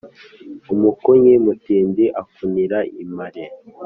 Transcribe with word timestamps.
umukunnyi 0.73 1.33
mutindi 1.45 2.05
akunira 2.21 2.77
impare. 3.03 3.43